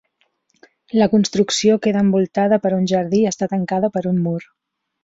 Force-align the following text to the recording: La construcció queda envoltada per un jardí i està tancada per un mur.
La 0.99 1.07
construcció 1.11 1.77
queda 1.85 2.03
envoltada 2.07 2.61
per 2.65 2.75
un 2.81 2.91
jardí 2.95 3.21
i 3.27 3.31
està 3.35 3.51
tancada 3.57 3.97
per 3.99 4.09
un 4.15 4.29
mur. 4.29 4.39